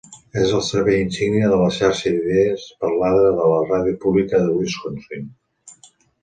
És 0.43 0.51
el 0.59 0.61
servei 0.67 1.01
insígnia 1.01 1.49
de 1.51 1.59
la 1.59 1.67
"xarxa 1.75 2.13
d'idees" 2.15 2.63
parlada 2.85 3.29
de 3.41 3.45
la 3.53 3.61
ràdio 3.73 4.01
pública 4.07 4.41
de 4.47 4.57
Wisconsin. 4.57 5.29